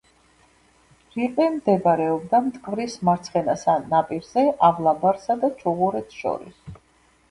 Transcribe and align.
რიყე 1.19 1.47
მდებარეობდა 1.57 2.41
მტკვრის 2.47 2.97
მარცხენა 3.11 3.61
ნაპირზე, 3.95 4.49
ავლაბარსა 4.73 5.41
და 5.47 5.57
ჩუღურეთს 5.65 6.23
შორის. 6.27 6.79